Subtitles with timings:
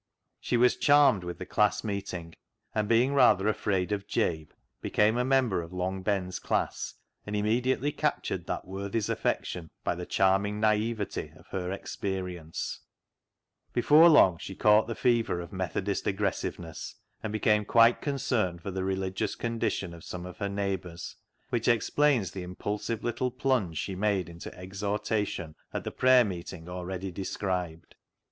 [0.39, 2.33] She was charmed with the class meeting,
[2.73, 4.47] and, being rather afraid of Jabe,
[4.81, 6.95] became a member of Long Ben's class,
[7.27, 12.79] and immediately captured that worthy's affection by the charming naivete of her" experience."
[13.73, 18.83] Before long she caught the fever of Methodist aggressiveness, and became quite concerned for the
[18.83, 21.15] religious condition of some of her neighbours,
[21.51, 27.11] which explains the impulsive little plunge she made into exhortation at the prayer meeting already
[27.11, 27.93] described.